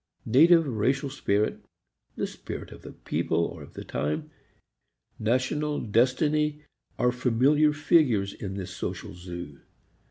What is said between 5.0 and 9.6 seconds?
national destiny are familiar figures in this social zoo.